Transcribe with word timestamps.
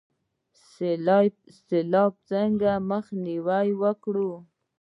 سیلاب 1.65 2.13
څنګه 2.29 2.71
مخنیوی 2.91 3.67
کړو؟ 4.03 4.31